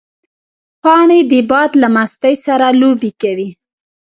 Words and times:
پاڼې 0.81 1.19
د 1.31 1.33
باد 1.49 1.71
له 1.81 1.87
مستۍ 1.95 2.35
سره 2.45 2.67
لوبې 2.79 3.11
کوي 3.21 3.49